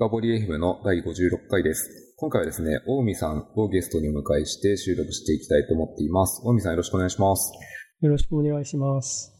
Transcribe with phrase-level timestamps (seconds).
[0.00, 2.14] 深掘り FM の第56回です。
[2.18, 6.40] 今回はですね、大海さんをゲストにお迎えして収録していきたいと思っています。
[6.44, 7.52] 大海さんよろしくお願いします。
[8.00, 9.34] よろしくお願いします。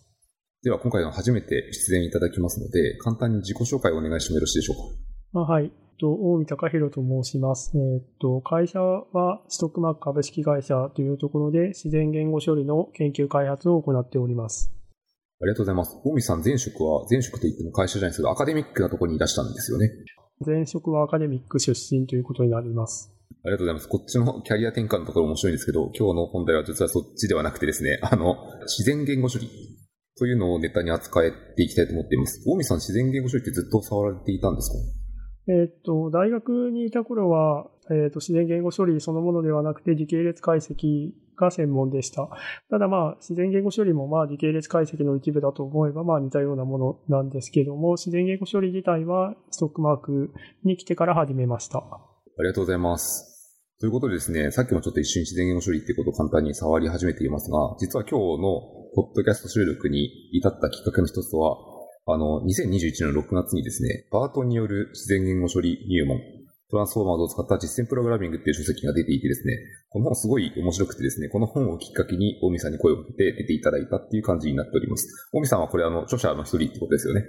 [0.65, 4.77] では今回は初めて出演いただきますので、簡単に自己紹介をお願いしてもよろしいでしょう
[5.37, 5.43] か？
[5.43, 5.71] あはい。
[6.01, 7.71] と、大見隆弘と申します。
[7.79, 14.73] えっと、会社はストックマーク株式会社というところで自然言語処理の研究開発を行っております。
[15.41, 15.97] ありがとうございます。
[16.03, 19.93] 大海さん前職は、前職といっても会社じゃないですけど、アカデミックなところにいらしたんですよね。
[20.45, 23.13] 前職はアカデミック出身ということになります。
[23.45, 23.89] ありがとうございます。
[23.89, 29.49] こっちのキャリア転換のところ面白いんですけど、今日の本題は実はそっちではなくてですね、 あの、自然言語処理
[30.19, 31.23] というのをネタに扱っ
[31.57, 32.43] ていきたいと思っています。
[32.49, 34.71] 大見さん、自然言語処理ってずっと触られていたんです
[35.47, 35.53] か？
[35.53, 42.29] えっと、大学にいた頃は、えっと、自然言語処理そのものではなくて時系列解析が専門でした。
[42.71, 50.33] ただまあ、自然言語処理もまあ時系列解析の一部だと思えばまあ似たようなものなんですけども、自然言語処理自体はストックマーク
[50.65, 51.79] に来てから始めました。
[51.79, 53.29] ありがとうございます。
[53.81, 58.61] ということでですね、さっきもちょっと一瞬自然言語処理ってことを簡単に触り始めていますが、実は今日の
[58.97, 61.57] ポッドキャスト収録に至ったきっかけの一つは、
[62.07, 66.19] あの、2021年の6月にですね、バートによる自然言語処理入門、
[66.71, 69.57] トランスフォーマーズを使った実践プログラミングっていう書籍が出ていてですね、
[69.89, 75.31] この本すごい面白くてですね、この本をきっかけに大見さんに声をかけて出ていただいたっていう感じになっております。
[75.33, 77.25] 大見さんはこれあの、著者の一人ってことですよね。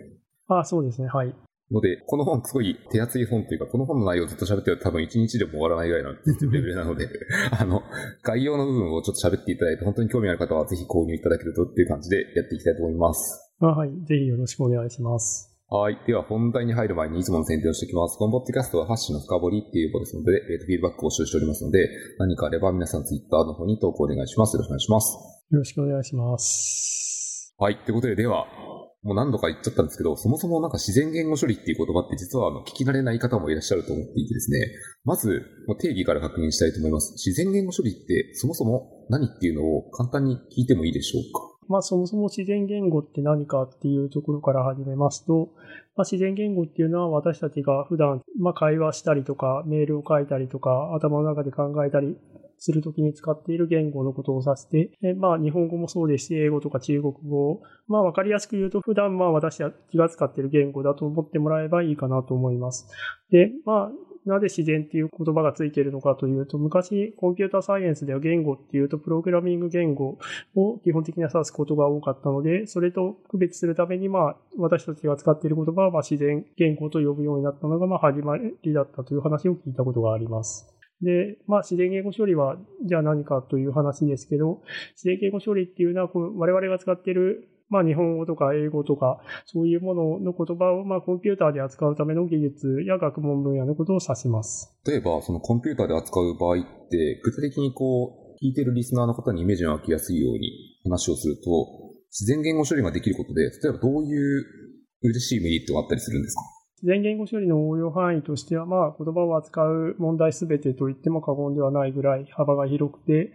[0.49, 1.33] あそうですね、はい。
[1.71, 7.07] ので、この本すごい手厚い本というか、この本の内容をずっと喋ってると多分1日でも終わらないぐらいのレベルなので、
[7.57, 7.83] あの、
[8.23, 13.53] 概要の部分をちょっと喋っていただいて、本当に興味ある方はぜひ購入いただけるとっていう感じでやっていきたいと思います。
[13.61, 13.89] あはい。
[14.05, 15.48] ぜひよろしくお願いします。
[15.71, 15.99] はい。
[16.07, 18.17] では本題に入る前にいつもの宣伝をしておきます。
[18.17, 24.55] このポッドキャストはハッシュの深掘りっていうことですので、えーとフィードバックを募集しておりますので、何かあれば皆さんツイッターの方に投稿お願いします。
[24.57, 25.13] よろしくお願いします。
[25.51, 27.53] よろしくお願いします。
[27.59, 27.77] はい。
[27.85, 28.47] ということで、では、
[29.03, 34.59] もう何度か言っちゃったんですけど、そもそもなんか自然言語処理っていう言葉って実はあの聞き慣れない方もいらっしゃると思っていてですね、
[35.05, 35.45] まず
[35.79, 37.13] 定義から確認したいと思います。
[37.13, 41.58] 自然言語処理ってそもそも何っていうのを簡単に聞いてもいいでしょうか？
[41.69, 45.49] まあそもそも自然言語って何かっていうところから始めますと、
[45.95, 52.17] まあ、自然言語っていうのは私たちが普段、まあ、会話したりとかメールを書いたりとか頭の中で考えたり
[52.58, 62.89] するときに使っている言語のことを指して、えまあ日本語もそうですし、英語とか中国語、まあわかりやすく言うと普段まあ私たちが使っている言語だと思ってもらえばいいかなと思います。
[63.31, 70.17] で、まあなぜ自然っていう言葉がついているのかというと、昔コンピューターサイエンスでは言語っていうとプログラミング言語
[70.55, 80.75] を基本的には指すことが多かったので、それと区別するためにまあ私たちが使っている言葉はまあ自然言語と呼ぶようになったのがまあ始まりだったという話を聞いたことがあります。
[81.01, 84.61] で、まあ、自然言語処理は、じゃあ何かという話ですけど、
[84.95, 94.75] 自然言語処理っていうのは、こう我々が使っている、まあ、日本語とか英語とか、そういうものの言葉を、まあ、コンピューターで扱うための技術や学問分野のことを指します。
[94.85, 100.52] 例えば、そのコンピューターで扱う場合って、具体的にこう、聞いてるリスナーの方にイメージが湧きやすいように
[100.83, 101.41] 話をすると、
[102.09, 104.43] 自然言語処理ができることで、例えばどういう
[105.03, 106.41] 嬉しいメリットがあったりするんですか？
[106.81, 113.33] 自然言語処理の応用範囲としては、まあ、言葉を扱う問題すべてと言っても過言ではないぐらい幅が広くて、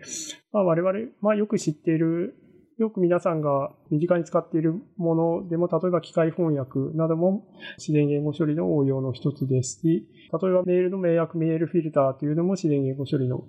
[0.52, 2.34] まあ、我々、まあ、よく知っている、
[2.78, 7.46] よく皆さんが身近に使っているものでも、例えば機械翻訳なども
[7.78, 13.44] 自然言語処理の応用の一つですし、例えばメールの迷惑メールフィルターというのも自然言語処理の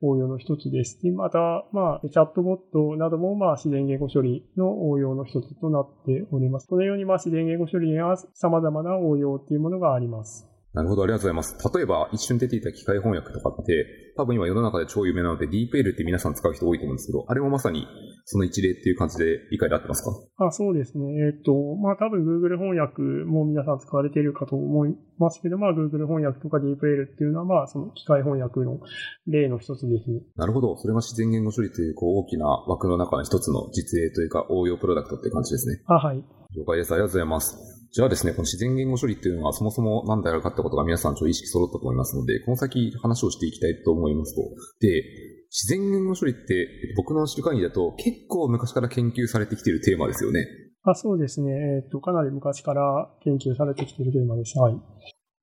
[0.00, 6.68] 応用の一つですし、また、まあ、チャットボットなども、まあ、自然言語処理の応用の一つとなっております。
[6.68, 10.48] このように、まあ、自然言語処理には様々な応用っていうものがあります。
[10.74, 11.56] なるほど、ありがとうございます。
[11.74, 17.86] 例えば、一瞬出ていた機械翻訳とかって、多分今世の中で超有名なので、DeepL って皆さん使う人多いと思うんですけど、あれもまさに
[18.24, 20.44] その一例っていう感じで理解で合ってますか？
[20.46, 21.04] あそうですね。
[21.24, 28.78] えっ、と、まあ多分 Google 翻訳も皆さん使われているかと思いますけど、まあ Google 翻訳とか DeepL っていうのはまあその機械翻訳の
[29.26, 30.20] 例の一つですね。
[30.36, 30.76] なるほど。
[30.76, 35.80] それが自然言語処理というこう大きな枠の中の一つの実例というか応用プロダクトっていう感じですね。
[35.86, 36.18] あ、はい。
[36.56, 36.92] 了解です。
[36.92, 37.77] ありがとうございます。
[37.90, 44.42] じゃあですね、この自然言語処理っていうのがそもそも何であるかってことが皆さんちょっと意識揃ったと思いますので、この先話をしていきたいと思いますと。
[44.80, 45.02] で、
[45.50, 50.46] 自然言語処理って僕の知る限りだと結構昔から研究されてきているテーマですよね。
[50.84, 51.50] あそうですね。
[51.82, 54.58] えっ、と、かなり昔から研究されてきているテーマです。
[54.58, 54.74] はい。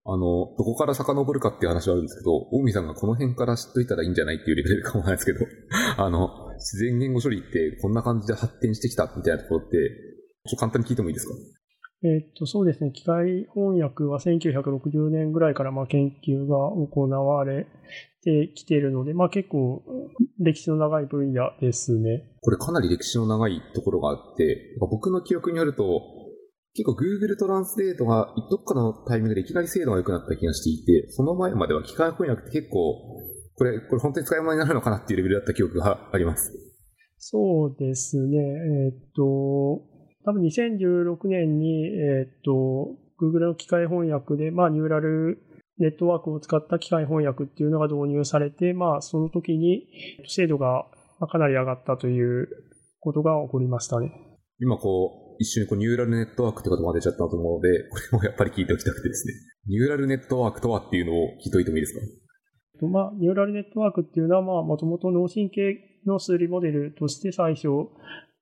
[0.07, 0.19] あの、
[0.57, 5.39] どこから遡るかっていう話はあるんですけど、大見さんがこの辺から知っといたらいいんじゃないっていうレベルかもないですけど、
[5.97, 9.77] あの、自然言語処理ってこんな感じで発展してきたみたいなところって、
[10.47, 11.33] ちょっと簡単に聞いてもいいですか？
[12.03, 12.91] えっ、と、そうですね。
[12.91, 17.67] 機械翻訳は1960年ぐらいからまあ研究が行われ
[18.21, 19.83] てきているので、まあ結構
[20.39, 22.23] 歴史の長い分野ですね。
[22.41, 26.01] これかなり歴史の長いところがあって、僕の記憶によると、
[26.75, 33.01] 結構 Google トランスレートがどっかのタイミングでいきなり精度が良くなった気がしていて、その前までは機械翻訳って結構、
[33.57, 36.51] これ、これ本当に使い物になるのかなっていうレベルだった記憶があります。
[37.17, 38.37] そうですね。
[38.37, 39.94] えー、っと、
[40.25, 45.39] 多分2016年に、えー、っと、Google の機械翻訳で、まあ、ニューラル
[45.77, 49.87] ネットワークを使った機械翻訳っていうのが導入されて、まあ、その時に
[50.27, 50.85] 精度が
[51.31, 52.49] かなり上がったという
[52.99, 54.11] ことが起こりましたね。
[54.59, 59.33] 今こう、一瞬こうニューラルネットワークって言葉が出ちゃったと思うので、これもやっぱり聞いておきたくてですね。
[59.67, 62.87] ニューラルネットワークとはっていうのを聞いておいてもいいですか？
[62.87, 65.75] まあ、ニューラルネットワークっていうのは、まあ、もともと脳神経
[66.05, 67.67] の数理モデルとして最初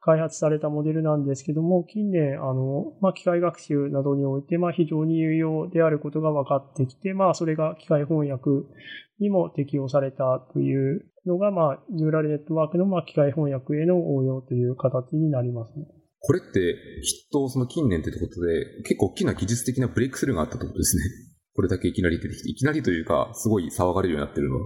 [0.06, 8.50] 開発されたモデルなんですけども、近年、あの、まあ、機械学習などにおいて、まあ、非常に有用であることが分かってきて、まあ、それが機械翻訳
[9.20, 15.86] にも適用されたというのが、まあ、ニューラルネットワークの、まあ、機械翻訳への応用という形になりますね。
[16.20, 21.04] これってきっとその近年ということで結構大きな技術的なブレイクスルーがあったってことですね。
[21.54, 24.58] これだけいきなり出てきて、いきなりというか、すごい騒がれるようになってるの。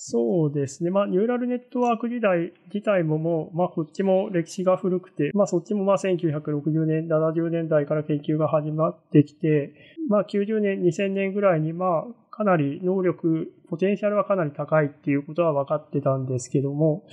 [0.00, 0.90] そうですね。
[0.90, 9.74] まあ、ニューラルネットワーク時代自体ももう、まあ、こっちも歴史が古くて、まあ、そっちもまあ、1960年、70年代から研究が始まってきて、
[10.08, 17.04] まあ、90年、2000年ぐらいに、まあ、かなり能力、ポテンシャルはかなり高いっていうことは分かってたんですけども、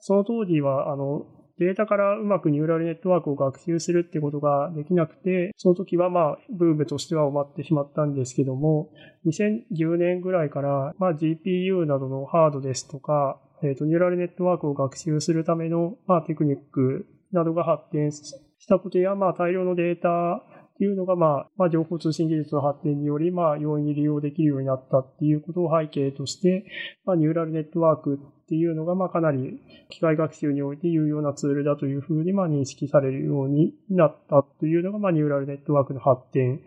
[0.00, 1.26] その当時は、あの、
[1.58, 8.90] データからうまくニューラルネットワークを学習するってことができなくて、その時はまあ、ブームとしては終わってしまったんですけども、
[9.26, 18.34] 2010年ぐらいから、まあ GPU などのハードですとか、えっ、ー、と、ニューラルネットワークを学習するための、まあ、テクニックなどが発展し
[18.66, 26.64] たことや、まあ、大量のデータっていうのが、まあ、まあ、情報通信技術の発展により、まあ、容易に利用できるようになったっていうことを背景として、
[27.04, 28.18] まあ、ニューラルネットワーク
[28.52, 36.60] っていうのが、まあ、かなり機械学習において有用なツールだというふうに、まあ、認識されるようになったというのが、まあ、ニューラルネットワークの発展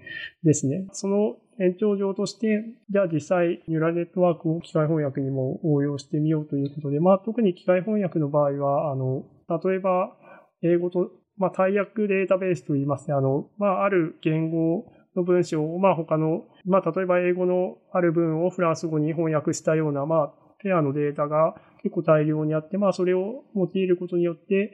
[0.43, 0.87] ですね。
[0.93, 9.23] その延長上として、じゃあ実際、ニューラルネットワークを機械翻訳にも応用してみようということで、まあ、特に機械翻訳の場合は、あの、
[9.63, 10.17] 例えば、
[10.63, 13.13] 英語とまあ、大訳データベースと言いますね。
[13.13, 14.85] あの、まあ、ある言語
[15.15, 21.53] の文章を、まあ、他の、まあ、例えば英語のある文をフランス語に翻訳したような、まあ、ペアのデータが
[21.83, 24.73] 結構大量にあって、まあ、それを用いることによって、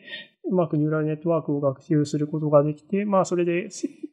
[0.49, 3.67] うまくニューラルネットワークを学習することができて、まあ、それで、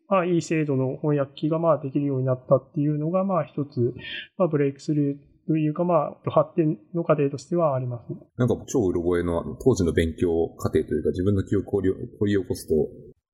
[0.08, 3.94] まあ、いい精度の翻訳機が、まあ、できるようになったっていうのが、まあ、一つ、
[4.36, 8.18] まあ、ブレイクスルーというか、まあ、発展の過程としてはあります、ね。
[8.36, 11.80] なんか超うろ覚えのあの当時の勉強過程というか、自分の記憶を
[12.18, 12.74] 掘り起こすと、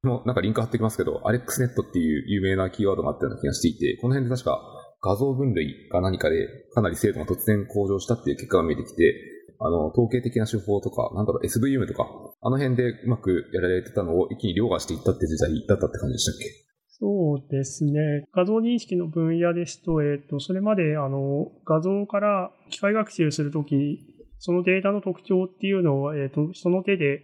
[0.07, 4.61] もなんかリンク貼ってきますけど、アレックスネットっていう有名なキーワードがあったような気がしていて、この辺で確か
[5.05, 9.15] 画像分類か何かでかなり精度が突然向上したっていう結果が見えてきて、
[9.61, 12.09] あの、統計的な手法とか、なんだろう、SVM とか、
[12.41, 16.65] あの辺でうまくやられてたのを一気に凌駕していったって時代だったって感じでしたっけ？
[16.97, 18.25] そうですね。
[18.33, 23.99] 画像認識の分野ですと、えっ、ー、と、それまで、あの、画像から機械学習するとき、
[24.39, 27.23] そのデータの特徴っていうのを、えっ、ー、と、その手で、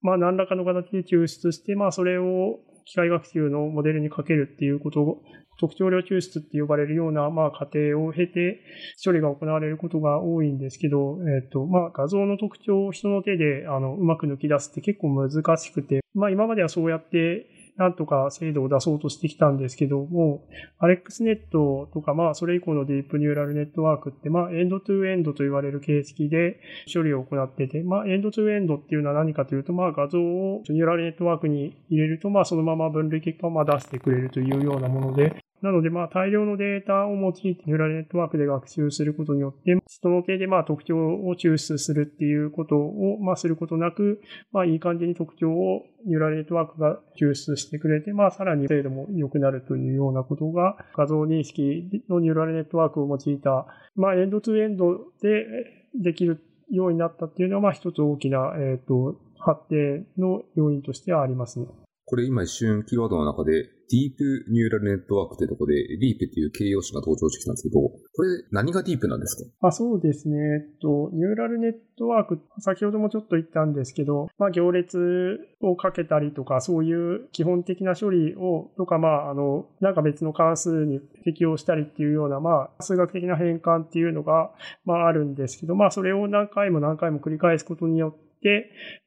[0.00, 5.22] まあ、何らかの形で抽出して、まあ、それを機械学習のモデルにかけるっていうこと、
[5.60, 8.62] 特徴量抽出って呼ばれるような、まあ、過程を経て
[9.04, 17.46] 処理が行われることが多いんですけど、えっ、と、まあ、画像の特徴を人の手で、あの、うまく抜き出すって結構難しくて、まあ、今まではそうやって
[17.80, 20.44] なんとか精度を出そうとしてきたんですけども、
[20.78, 26.60] アレックスネットとか、まあ、それ以降のディープニューラルネットワークって、まあ、エンドトゥエンドと言われる形式で
[26.92, 44.20] 処理を行ってて、まあ、エンドトゥエンドっていうのは何かというと、まあ、画像をニューラルネットワークに入れると、まあ、そのまま分類結果をま出してくれるというようなもので、なので、まあ、大量のデータを用いてニューラルネットワークで学習することによって、人の手でまあ特徴を抽出するっていうことを、まあ、することなく、
[44.52, 55.46] まあ、いい感じに特徴をニューラルネットワークが抽出してくれて、まあ、さらに精度も良くなるというようなことが、画像認識のニューラルネットワークを用いた、まあ、エンドツーエンドで
[55.94, 61.66] できるようになったっていうのは、まあ、一つ大きな、えっ、ー、と、発展の要因としてはあります。
[62.10, 63.52] これ今一瞬キーワードの中で、
[63.90, 69.68] ディープニューラルネットワークというとこで、ディープっていう形容詞が登場してきたんですけど、これ何がディープなんですか？
[69.68, 70.36] あそうですね。
[70.36, 84.50] えっと、ニューラルネットワーク、先ほどもちょっと言ったんですけど、まあ行列をかけたりとか、そういう基本的な処理を、とか、まあ、あの、なんか別の関数に適用したりっていうような、まあ、数学的な変換っていうのが、
[84.84, 88.29] まああるんですけど、まあそれを何回も何回も繰り返すことによって、、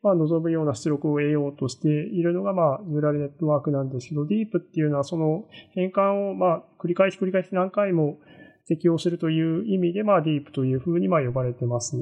[0.02, 8.20] まあ、望むような出力を得ようとしているのが、まあ、ニューラルネットワークなんですけど、ディープっていうのはその変換を、まあ、繰り返し繰り返し何回も
[8.68, 11.96] 適用するという意味で、まあ、ディープというふうに、まあ、呼ばれてます。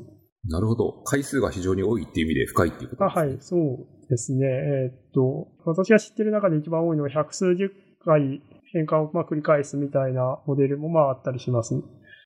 [0.45, 1.01] なるほど。
[1.05, 3.27] 回数が非常に多いっていう意味で深いっていうことですね。
[3.27, 4.47] はい、そうですね。
[4.47, 7.71] えー、っと、私が知ってる中で一番多いのは百数十
[8.03, 8.41] 回
[8.73, 11.75] 変換をまあ繰り返すみたいなモデルもまああったりします。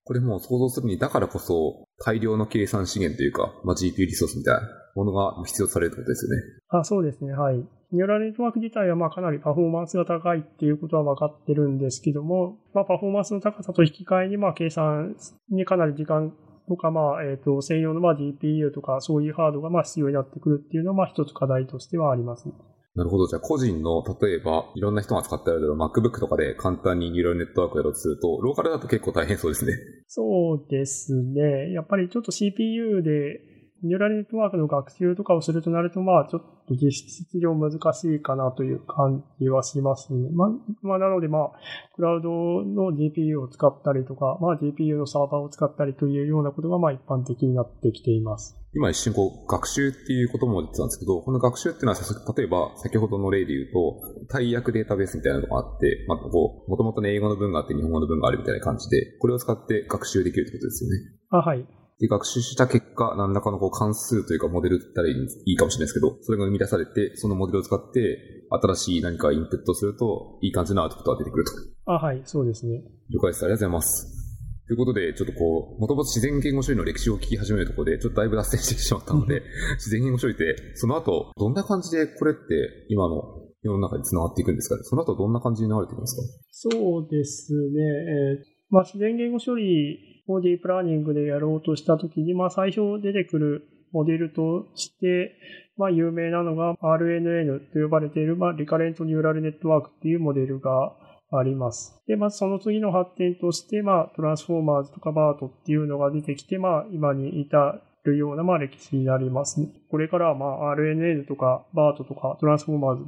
[0.06, 4.62] これも想像するに、だからこそ大量の計算資源というか、まあ、GPU リソースみたいな
[4.96, 6.44] ものが必要されるってことですよね。
[6.70, 7.34] あそうですね。
[7.34, 7.56] はい。
[7.92, 15.16] ニューラルネットワーク自体はまあかなりパフォーマンスが高いっていうことは分かってるんですけども、まあパフォーマンスの高さと引き換えにまあ計算
[15.50, 16.34] にかなり時間
[16.68, 22.48] とか、まあ、え、ー、と、専用のまあ GPU とかそういうハードがまあ必要になってくるっていうのはまあ一つ課題としてはあります、
[22.96, 23.28] なるほど。
[23.28, 29.74] じゃあ個人の、例えば、いろんな人が使ってる MacBook とかで簡単にニューラルネットワークやろうとすると、ローカルだと結構大変そうですね。
[30.08, 31.74] そうですね。
[31.74, 33.42] やっぱりちょっと CPU で
[33.84, 40.30] ニューラルネットワークの学習とかをするとなると、まあ、ちょっと実質上難しいかなという感じはしますね。
[40.32, 40.50] まあ、
[40.82, 41.52] まあ、なので、まあ、
[41.96, 42.30] クラウド
[42.64, 48.58] の GPU を使ったりとか、まあ、GPU のサーバーを使ったりというようなことが、まあ、一般的になってきています。
[48.76, 51.98] 今一瞬こう、学習っていうことも言ってたんですけど、この学習っていうのは、
[52.36, 60.98] 例えば、先ほどの例で言うと、大役データベースみたいなのがあって、まあ、こう、もともとの英語の文があって日本語の文があるみたいな感じで、これを使って学習できるってことですよね。
[61.30, 61.66] あ、はい。
[62.00, 65.12] で、学習した結果、何らかのこう関数というかモデルって言ったらい
[65.46, 68.20] いかもしれないですけど、それが生み出されて、そのモデルを使って、
[68.52, 71.52] 新しい何かインプットすると、いい感じのアウトプットが出てくると。
[71.86, 72.84] あ、はい、そうですね。
[73.10, 73.46] 了解です。
[73.46, 74.25] ありがとうございます。
[74.68, 79.44] ということで、ちょっとこう、もともと自然言語処理の歴史を聞き始めるところで、ちょっとだいぶ脱線してしまったので、
[79.78, 84.78] 自然言語処理って、その後、どんな感じでこれって今の世の中に繋がっていくんですか？
[84.78, 86.22] ねその後どんな感じに流れていくんですか？
[86.52, 87.82] そうですね。
[87.82, 95.36] えー、まあ、自然言語処理をディープラーニングでやろうとしたときに、まあ最初出てくるモデルとして、
[95.78, 100.96] まあ有名なのが RNN と呼ばれている、まあリカレントニューラルネットワークっていうモデルが
[101.38, 102.00] あります。
[102.08, 109.70] で、まずその次の発展として、まあトランスフォーマーズとかバートっていうのが出てきて、まあ今に至るようなまあ歴史になりますね。
[109.90, 113.06] これからはまあ RNN とかバートとかトランスフォーマーズ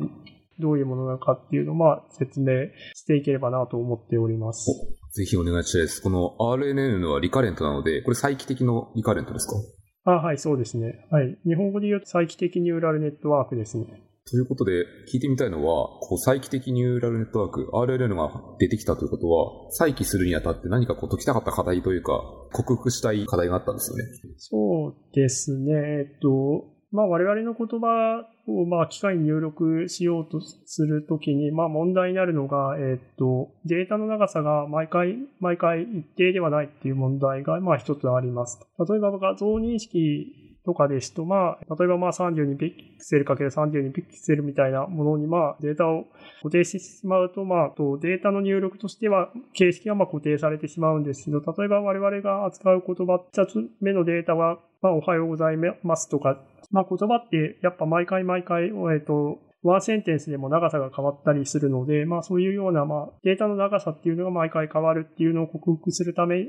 [0.59, 4.71] どういうものなのかっていうのをまあ説明していければなと思っております。
[5.13, 6.01] ぜひお願いしたいです。
[6.01, 10.11] この RNN はリカレントなので、これ再帰的のリカレントですか？
[10.11, 11.05] あはい、そうですね。
[11.11, 11.37] はい。
[11.45, 13.85] 日本語で言うと再帰的ニューラルネットワークですね。
[14.29, 18.29] ということで、聞いてみたいのは、こう再帰的ニューラルネットワーク、RNN が
[18.59, 24.03] 出てきたということは、再起するにあたって何かこう解きたかった課題というか、克服したい課題があったんですよね。
[24.37, 25.73] そうですね。
[25.73, 38.59] えっと、まあ我々の言葉をまあ機械に入力しようとするときに、まあ問題になるのが、えっと、データの長さが毎回、毎回一定ではないっていう問題がまあ一つあります。
[38.79, 46.07] 例えば画像認識とかですと、まあ、例えばまあ32ピクセル ×32 ピクセルみたいなものにまあデータを
[46.43, 66.45] 固定してしまうと、まあ、とデータの入力としては形式がまあ固定されてしまうんですけど、例えば我々が扱う言葉、二つ目のデータは、まあ、おはようございますとか、まあ、言葉ってやっぱ毎回毎回、えっと、ワンセンテンスでも長さが変わったりするので、まあそういうような、まあデータの長さっていうのが毎回変わるっていうのを克服するため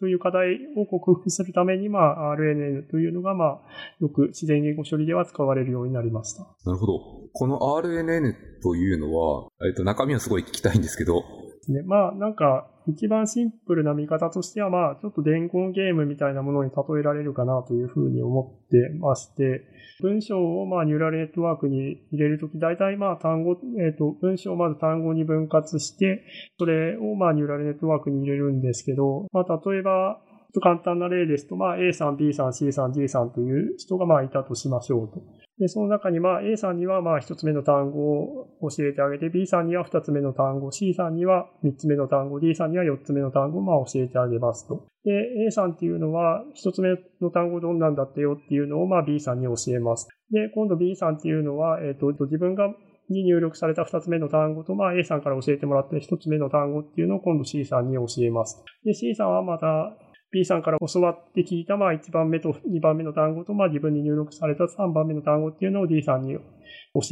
[0.00, 3.60] という課題を克服するために、まあ、RNN というのが、まあ、
[4.00, 6.42] よく自然言語処理では使われるようになりました。
[6.64, 7.00] なるほど。
[7.32, 11.24] この RNN というのは、えっと、中身はすごい聞きたいんですけど、
[11.64, 11.82] ですね。
[11.82, 19.64] まあ、なんか、一番シンプルな見方としては、まあ、ちょっと伝言ゲームみたいなものに例えられるかなというふうに思ってまして、
[20.02, 26.24] 文章をまあ、ニューラルネットワークに入れるとき、大体まあ、単語、えっ、ー、と、文章をまず単語に分割して、
[26.58, 30.20] それをまあ、ニューラルネットワークに入れるんですけど、まあ、例えば、
[30.60, 35.22] 簡単な例ですと、まあ、A さん、B さん、C さん、D さんという人がまあいたとしましょうと。
[35.58, 44.86] で、その中にまあ A さんにはまあ一つ目の単語を教えてあげて、B さんには二つ目の単語、C さんには三つ目の単語、D さんには四つ目の単語をまあ教えてあげますと。
[45.06, 50.08] A さんっていうのは一つ目の単語どんなんだってよっていうのをまあ B さんに教えます。
[50.30, 52.74] で、今度 B さんっていうのは、えっ、ー、と、自分が
[53.10, 58.64] に入力された二つ目の単語と、まあ A さんから教えてもらった一つ目の単語っていうのを今度 C さんに教えます。
[58.84, 59.94] で、C さんはまた
[60.34, 66.42] B さんから教わって聞いた、まあ、1番目と2番目の単語と、まあ、自分に入力された3番目の単語っていうのを D さんに教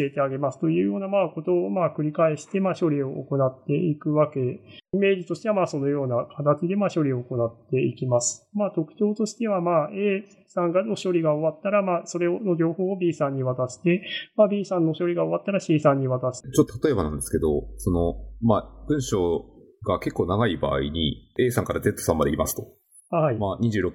[0.00, 4.41] えてあげますというような、まあ、ことを、まあ、繰り返して、まあ、処理を行っていくわけ。
[4.41, 8.49] イメージとしては、まあ、そのような形で、まあ、処理を行っていきます。
[8.55, 14.05] まあ、特徴としては、まあ、A さんがの処理が終わったら、まあ、それの情報を B さんに渡して、
[14.37, 16.43] まあ、B さんの処理が終わったら C さんに渡す。
[16.43, 19.47] ちょっと例えばなんですけど、その、まあ、文章
[19.87, 22.82] が結構長い場合に、A さんから Z さんまでいますと。
[23.16, 23.38] はい。
[23.38, 23.92] まあ、26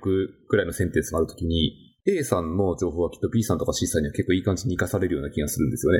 [0.47, 1.73] くらいのセンテンスがあるときに、
[2.05, 5.99] A さんの情報はきっと B さんとか C さんには結構いい感じに活かされるような気がするんですよね。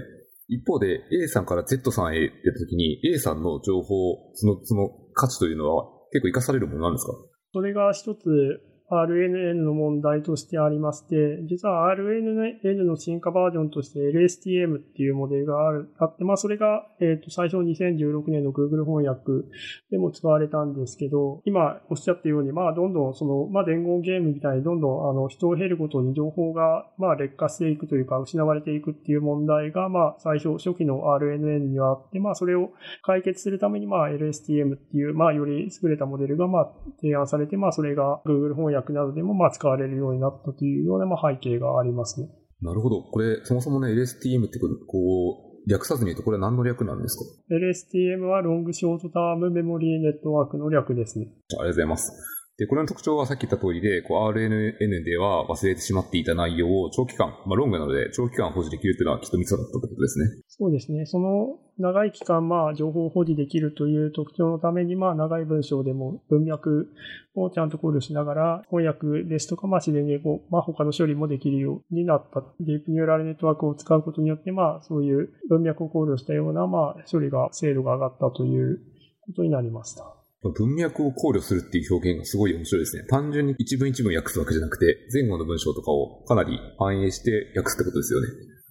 [0.50, 7.14] 一方で、A さんから Z さんへったときに、A さんの情報、その、その価値というのは結構活かされるものなんですか？
[7.54, 15.56] それが一つ RNN の問題としてありまして、実は RNN の進化バージョンとして LSTM っていうモデルが
[16.00, 19.46] あって、まあそれが、えっ、と最初の2016年の Google 翻訳
[19.92, 32.72] でも使われたんですけど、今おっしゃったように、まあどんどんその、まあ伝言ゲームみたいにどんどんあの人を減るごとに情報がまあ劣化していくというか失われていくっていう問題がまあ最初初期の RNN にはあって、まあそれを
[33.04, 36.70] 解決するためにまあ LSTM っていうまあより優れたモデルがまあ
[37.02, 42.30] 提案されて、まあそれが Google 翻訳などでもまあ使われるようになったというようなまあ背景がありますね。
[42.62, 43.04] なるほど。
[43.04, 51.28] これ、そもそもね、LSTM ってこう、略さずに言うと、これは何の略なんですか ?LSTM はロングショートタームメモリーネットワークの略ですね。
[51.28, 52.37] ありがとうございます。
[52.58, 60.26] で、これの特徴はさっき言った通りで、こう RNN では忘れてしまっていた内容を長期間、まあロングなので長期間保持できるというのはきっとミソだったということですね。
[60.48, 61.06] そうですね。
[61.06, 66.88] その長い期間、まあ情報を保持できるという特徴のために、まあ長い文章でも文脈
[67.36, 72.42] をちゃんと考慮しながら、翻訳ですとか、まあ自然言語、まあ他の処理もできるようになった。
[72.60, 78.80] ディープニューラルネットワークを使うことによって、まあそういう文脈を考慮したような、まあ処理が精度が上がったという
[79.28, 80.17] ことになりました。
[80.44, 83.04] 文脈を考慮するっていう表現がすごい面白いですね。
[83.10, 88.28] 単純に一文一文訳すわけじゃなくて、前後の文章とかをかなり反映して訳すってことですよね。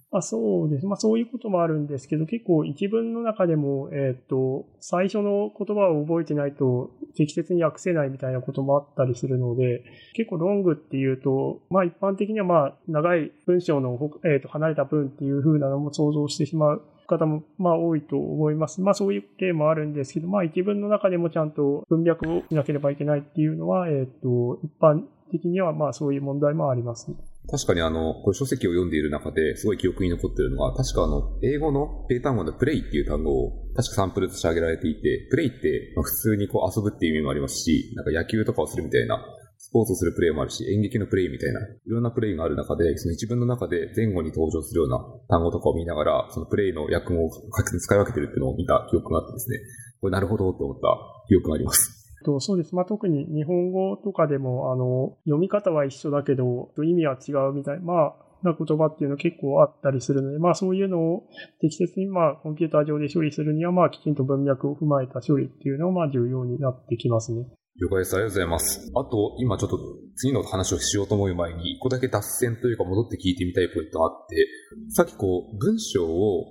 [0.09, 0.85] まあそうです。
[0.85, 9.83] まあそういうこともあるんですけど、結構一文の中でも、えっ、と、最初の言葉を覚えてないと適切に訳せないみたいなこともあったりするので、
[10.15, 18.81] 結構ロングっていうと、まあ一般的にはまあ長い文章の、えっ、と離れた文っていう風なのも想像してしまう方も、まあ多いと思います。
[18.81, 27.17] まあそういう例もあるんですけど、まあ一文の中でもちゃんと文脈をしなければいけないっていうのは、えっ、と、一般的にはまあそういう問題もありますね。
[27.49, 39.23] 確かにあの、これ書籍を読んでいる中ですごい記憶に残っているのは、確かあの、英語の英単語のプレイっていう単語を確かサンプルとして挙げられていて、プレイって普通にこう遊ぶっていう意味もありますし、なんか野球とかをするみたいな
[39.67, 44.97] スポーツをするプレイもあるし、演劇のプレイみたいな、いろんなプレイがある中で、その一文の中で前後に登場するような
[45.27, 49.57] 単語とかを見ながら、そのプレイの訳語を使い分けてるっていうのを見た記憶があってですね、
[49.99, 51.97] これなるほどと思った記憶があります。
[52.23, 52.75] とそうです。
[52.75, 57.79] まあ、特に日本語とかでも、あの、読み方は一緒だけど、意味は違うみたい。
[57.79, 61.23] まあ、な言葉っていうのは結構あったりするので、まあそういうのを
[61.59, 67.47] 適切にまあコンピューター上で処理するには、まあきちんと文脈を踏まえた処理っていうのがまあ重要になってきますね。
[67.79, 68.15] 了解です。
[68.15, 68.91] ありがとうございます。
[68.95, 69.79] あと、今ちょっと
[70.15, 74.47] 次の話をしようと思う前に、一個だけ脱線というか戻って聞いてみたいポイントがあって、
[74.89, 76.45] さっきこう、文章を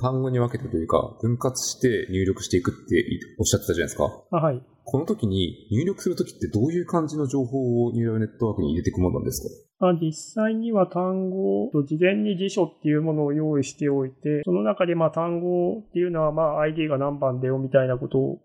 [0.00, 3.04] 単語に分けてというか、分割して入力していくって
[3.38, 4.04] おっしゃってたじゃないですか。
[4.30, 4.62] はい。
[4.84, 9.42] この時に入力するときってどういう感じの情報をニューラルネットワークに入れていくものなんです
[9.80, 9.92] か？
[10.00, 18.40] 実際には単語と事前に辞書っていうものを用意しておいて、その中でまあ単語っていうのはまあ ID が何番だよみたいなことを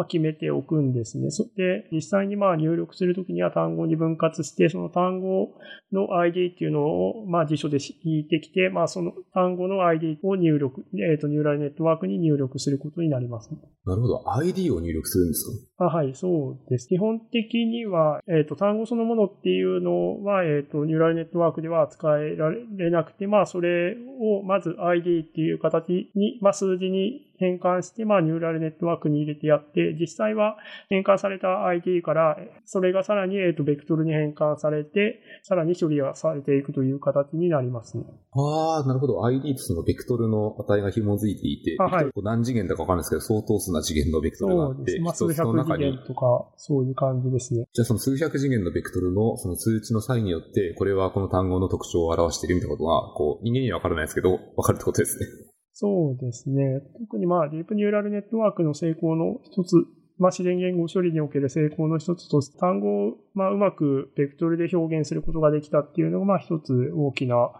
[0.00, 1.30] まあ、決めておくんですね。
[1.30, 5.52] そで、実際にまあ入力するときには単語に分割して、その単語
[5.92, 13.50] の ID っていうのをまあ辞書で引いてきて、まあその単語の ID を入力、えっ、ー、と、ニューラルネットワークに入力することになります。
[13.84, 14.22] なるほど。
[14.32, 15.84] ID を入力するんですか？
[15.84, 16.88] あはい、そうです。
[16.88, 30.58] 基本的には、えっ、ー、と、単語そのものっていうのは、えっ、ー、と、ニューラルネットワークでは使えられなくて、まあそれをまず ID っていう形に、まあ数字に変換して、まあ、ニューラルネットワークに入れてやって、実際は
[30.90, 38.04] 変換された ID から、それがさらに、えっ、と、ベクトルに変換されて、さらに処理がされていくという形になりますね。
[38.32, 39.24] ああ、なるほど。
[39.24, 47.64] ID とそのベクトルの値が紐づいていて、はい、何次元だかわかんないですけど、相当数な次元のベクトルがあって、まあ、数百次元とか、そういう感じですね。
[47.72, 55.49] じゃあその数百次元のベクトルのその数値の際によって、これはこの単語の特徴を表しているみたいなことが、こう、人間にはわからないですけど、わかるってことですね。
[55.72, 56.80] そうですね。
[56.98, 59.76] 特にまあ、ディープニューラルネットワークの成功の一つ、
[60.18, 67.50] まあ、自然言語処理における成功の一つと、単語をまあうまくベクトルで表現することができたっていうのがまあ一つ大きな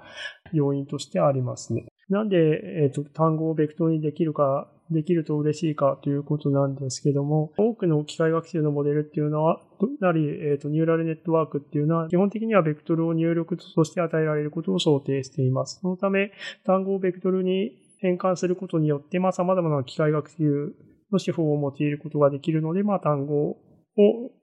[0.53, 1.87] 要因としてありますね。
[2.11, 9.63] なんで、えっ、ー、と、単語をベクトルにできるか、できると嬉しいかということなんですけども、多くの機械学習のモデルっていうのは、
[10.01, 15.79] なり、えっ、ー、と、ニューラルネットワークっていうのは、基本的にはベクトルを入力として与えられることを想定しています。
[15.81, 16.33] そのため、
[16.65, 20.75] 単語をベクトルに変換することによって、まあ、様々な機械学習
[21.13, 23.57] の手法を用いることができるので、まあ、単語を、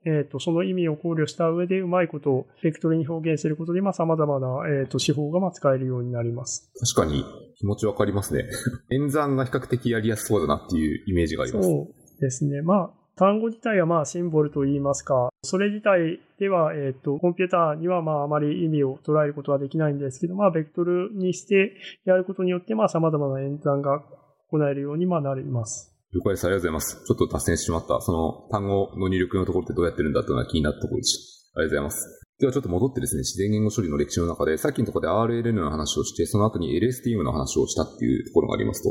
[0.04, 6.70] えっ、ー、と、その意味を考慮した上で、うまいことをベクトルに表現することで、まあ、様々な、えっ、ー、と、手法がまあ使えるようになります。
[6.94, 7.24] 確かに、
[7.56, 8.44] 気持ちわかりますね。
[8.90, 11.68] 演算が比較的やりやすそうだなっていうイメージがあります。
[11.68, 12.62] そうですね。
[12.62, 21.74] まあ、単語自体はまあシンボルと言いますか、それ自体では、えっ、と、コンピューターにはまああまり意味を捉えることはできないんですけど、まあベクトルにして
[22.04, 24.02] やることによって、まあ様々な演算が
[24.50, 25.94] 行えるようにまあなります。
[26.14, 26.44] 了解です。
[26.46, 27.04] ありがとうございます。
[27.06, 28.00] ちょっと脱線してしまった。
[28.00, 31.18] その単語の入力のところってどうやってるんだっていうのは気になったところでし
[31.54, 32.28] ありがとうございます。
[32.40, 38.90] ではちょっと戻ってですね、自然言語処理の歴史の中で、さっきのところで RLN の話をして、その後に LSTM の話をしたっていうところがありますと。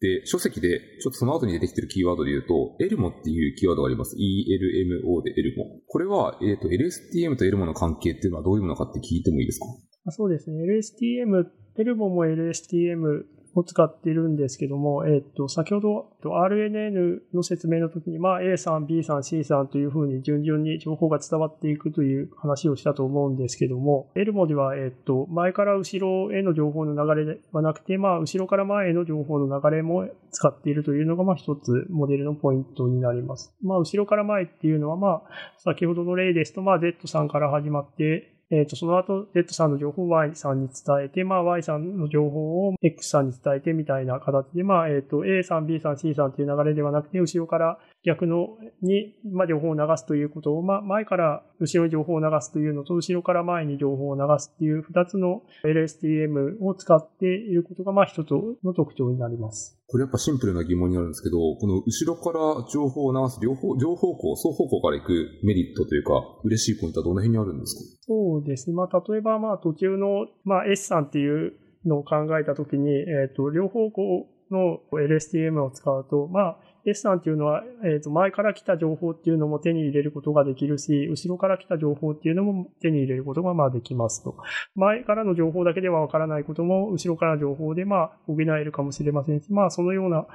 [0.00, 4.16] で、書籍で、ちょっとその後に出てきてるキーワードで言うと、エルモっていうキーワードがあります。
[4.16, 5.80] ELMO でエルモ。
[5.86, 9.66] これは、えっ、と、LSTM とエルモの関係っていうのはどういうものかって聞いてもいいですか？
[10.12, 10.62] そうですね。
[10.64, 11.46] LSTM、
[11.78, 13.24] エルモも LSTM
[13.58, 33.54] を使っているんですけども、えっと、先ほど、RNN の説明の時に、まあ、A さん、B さん、C さんというふうに順々に情報が伝わっていくという話をしたと思うんですけども、エルモでは、えっと、前から後ろへの情報の流れではなくて、まあ、後ろから前への情報の流れも使っているというのが、まあ、一つモデルのポイントになります。
[33.62, 35.22] まあ、後ろから前っていうのは、まあ、
[35.58, 58.30] 先ほどの例ですと、まあ、Z さんから始まって、えっ、と、その後、Z さんの情報を Y さんに伝えて、まあ、Y さんの情報を X さんに伝えてみたいな形で、まあ、えっ、と、A さん、B さん、C さんという流れではなくて、後ろから逆のに、まあ、情報を流すということを、まあ、前から後ろに情報を流すというのと、後ろから前に情報を流すっていう二つの LSTM を使っていることが、まあ、一つ
[58.64, 59.78] の特徴になります。
[59.88, 66.12] これやっぱシンプルな疑問になるんですけど、この後ろから情報を流す両方、両方向、双方向から行くメリットというか、
[66.44, 68.04] 嬉しいポイントはどの辺にあるんですか？
[68.06, 68.76] そうですね。
[68.76, 71.54] まあ、例えば、まあ、途中の、まあ、S さんっていう
[71.86, 76.58] のを考えたときに、えっ、と、両方向の LSTM を使うと、まあ、
[76.90, 84.36] S さんっていうのは、えっ、と、前から来た情報っていうのも手に入れることができるし、後ろから来た情報っていうのも手に入れることが、まあ、できますと。
[84.74, 90.26] 前からの情報だけではわからないことも、後ろからの情報で、まあ、補えるかもしれませんし、まあ、そのような、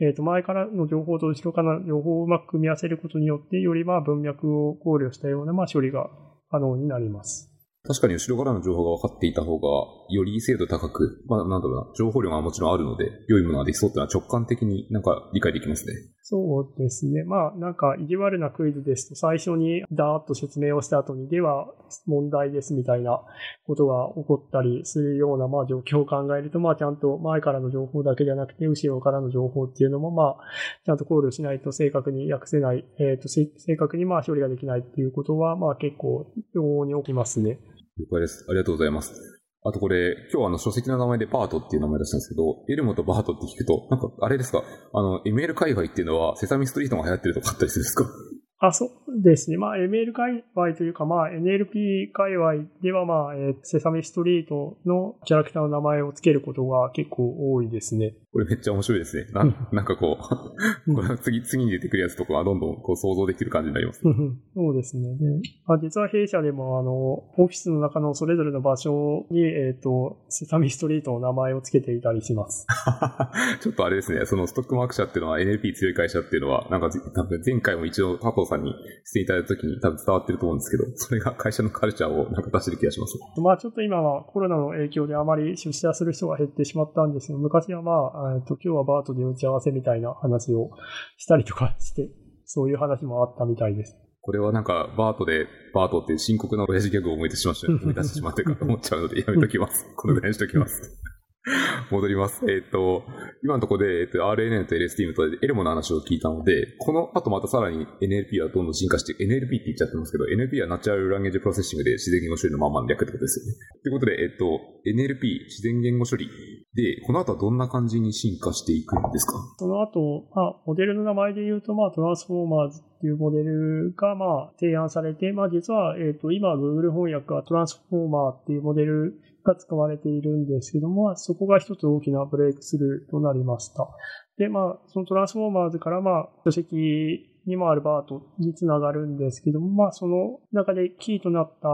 [0.00, 6.10] えっ、と、前からの情報と後ろからの情報をうまく組み合わせることによって、より、まあ、文脈を考慮したような、まあ、処理が
[6.50, 7.57] 可能になります。
[7.86, 9.68] 確かに後ろからの情報が分かっていた方が、
[10.10, 15.94] より精度高く、まあなんだろうな、情報量がもちろんあるので、良いものができそうっていうのは直感的になんか理解できますね。
[16.30, 17.24] そうですね。
[17.24, 21.72] まあ、なんか、意地悪なクイズですと、最初にダーッと説明をした後に、では、
[22.04, 23.22] 問題ですみたいな
[23.66, 30.38] ことが起こったりするような、まあ、状況を考えると、まあ、ちゃんと前からの情報だけじゃなくて、後ろからの情報っていうのも、まあ、
[30.84, 37.58] ちゃんと考慮しないと正確に訳せない、えっ、と、正確にまあ、処理ができないっていうことは、まあ、結構、往々に起きますね。
[37.98, 38.44] 了解です。
[38.50, 39.37] ありがとうございます。
[39.64, 48.04] あとこれ、今日あの書籍の名前でバートっていう名前出したんですけど、エルモとバートって聞くと、なんかあれですか、あの、ML 界隈っていうのはセサミストリートが流行ってるとかあったりするんですか？
[48.60, 49.56] あ、そうですね。
[49.56, 58.14] まあ、ML 界隈というか、まあ、NLP 界隈では、まあ、えーセサミストリートのキャラクターの名前を付けることが結構多いですね。
[58.30, 59.26] これめっちゃ面白いですね。
[59.32, 64.02] ななんかこう、これ次、次に出てくるやつとかはどんどんこう想像できる感じになります。
[64.02, 65.16] そうですね。
[65.16, 72.66] で、あ実は弊社でも、あの、オフィスの中のそれぞれの場所に、えっ、と、セサミストリートの名前を付けていたりします。
[73.60, 83.18] ちょっとあれですね、そのストックマーク社っていうのは NLP 強い会社っていうのは、なんか多分前回も一応加藤さんにしていただいた時に多分伝わってると思うんですけど、それが会社のカルチャーをなんか出してる気がします。
[83.40, 90.70] まあちょっと今はコロナの影響であまり出社する人が減ってしまったんですけど、昔はまあ、えっと今日はバートで打ち合わせみたいな話を
[91.16, 92.10] したりとかして、
[92.44, 93.96] そういう話もあったみたいです。
[94.20, 99.86] これはなんか BERT で、 BERT っていう深刻な親父ギャグを思い出しました、思い出してしまってるかと思っちゃうのでやめときます。
[99.96, 101.07] このぐらいにしときます。
[101.90, 102.44] 戻ります。
[102.50, 103.04] えっ、と、
[103.42, 113.58] 今のところで、えっ、と、RNN と LSTM と ELMo の話を聞いたので、この後またさらに NLP はどんどん進化して、NLP って言っちゃってますけど、NLP は Natural Language Processing で自然言語処理のまんまの略ってことですよね。
[113.82, 116.28] ということで、えっ、と、NLP、自然言語処理
[116.74, 119.32] で、この後はどんな感じに進化していくんですか？
[119.58, 133.88] その後、まあ、モデルの名前で言うと、まあ、トランスフォーマーズっていうモデルが、まあ、提案されて、まあ、実は、えっ、と、今、Google 翻訳はトランスフォーマーっていうモデルが使われているんですけども、まあ、そこが一つ大きなブレイクスルーとなりました。
[134.36, 141.68] で、まあ、そのトランスフォーマーズから、まあ、書籍にもあるバートにつながるんですけども、まあ、その中でキーとなった、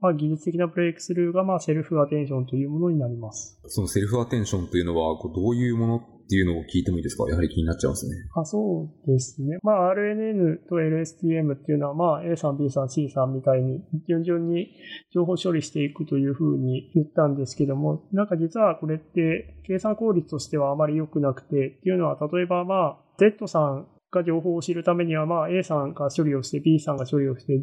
[0.00, 3.58] まあ、技術的なブレイクスルーが、まあ、セルフアテンションというものになります。
[3.66, 7.28] そのセルフアテンションというのは、こうどういうものっていうのを聞いてもいいですか？
[7.28, 8.14] やはり気になっちゃいますね。
[8.36, 9.58] あそうですね。
[9.64, 14.70] まあ、RNN と LSTM っていうのは、まあ、A さん、B さん、C さんみたいに、順々に
[15.12, 27.60] 情報処理していくというふうに言ったんですけども、なんか実はこれって、計算効率としてはあまり良くなくて、っていうのは、例えばまあ、Z さんが情報を知るためには、まあ、A さんが処理をして、B さんが処理をして、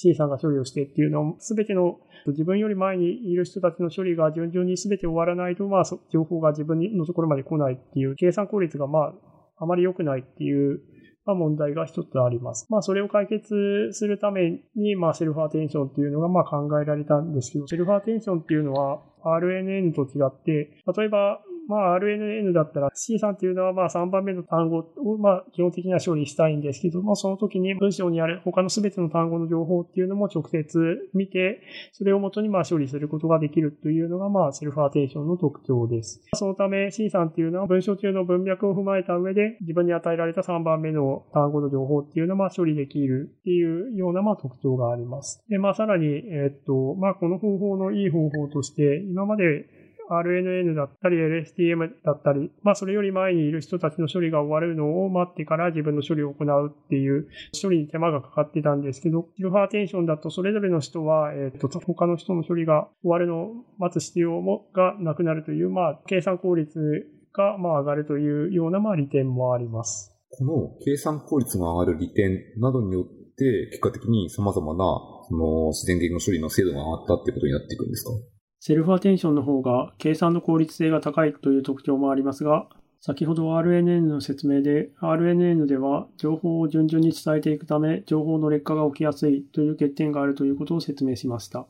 [0.00, 9.12] C さんが処理をしてっていうのを、すべての自分より前にいる人たちの処理が順々にすべて終わらないと、まあ、情報が自分のところまで来ないっていう、計算効率がまあ、
[9.56, 10.80] あまり良くないっていう、
[11.26, 12.68] まあ、問題が一つあります。
[12.70, 31.60] まあ、それを解決するために、まあ、セルフアテンションっていうのが、まあ、考えられたんですけど、セルフアテンションっていうのは、RNN と違って、例えば、まあ、RNN だったら C さんっていうのはまあ3番目の単語をまあ基本的には処理したいんですけども、その時に文章にある他の全ての単語の情報っていうのも直接見て、
[31.92, 36.22] それをもとにまあ処理することができるというのがまあセルフアテンションの特徴です。
[36.34, 45.44] そのため C さんっていうのは文章中の文脈を踏まえた上で自分に与えられた3番目の単語の情報っていうのをまあ処理できるっていうようなまあ特徴があります。
[45.50, 49.66] で、まあさらに、えっと、まあこの方法のいい方法として、今まで
[50.10, 57.28] RNN だったり LSTM だったり、まあそれより前にいる人たちの処理が終わるのを待ってから自分の処理を行うっていう
[57.60, 66.78] 処理に手間がかかってたんですけど、シルファーテンションだとそれぞれの人は、えっ、と、他の人の処理が終わるのを待つ必要もがなくなるという、まあ計算効率
[67.32, 70.14] がまあ上がるというようなまあ利点もあります。
[70.30, 73.04] この計算効率が上がる利点などによっ
[73.36, 74.84] て、結果的に様々な
[75.28, 78.10] その自然言語処理の精度が上がったってことになっていくんですか？
[78.60, 82.68] セルフアテンションの方が計算の効率性が高いという特徴もありますが、
[83.00, 91.66] 先ほど RNN の説明で、RNN では情報を順々に伝えていくため、情報の劣化が起きやすいという欠点があるということを説明しました。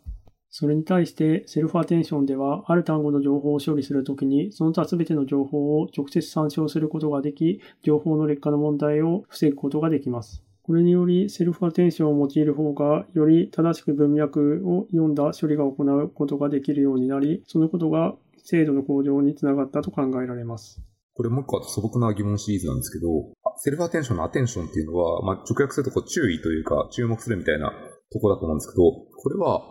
[0.51, 10.48] それに対してセルフアテンションでは、ある単語の情報を処理するときに、その他すべての情報を直接参照することができ、情報の劣化の問題を防ぐことができます。
[10.69, 20.83] これにより、セルフアテンションを用いる方が、より正しく文脈を読んだ処理が行うことができるようになり、そのことが精度の向上につながったと考えられます。
[21.15, 23.09] これもう一個素朴な疑問シリーズなんですけど、
[23.57, 27.73] セルフアテンションのアテンションっていうのは、まあ、直訳するとこう注意というか、注目するみたいな
[28.13, 29.63] とこだと思うんですけど、これは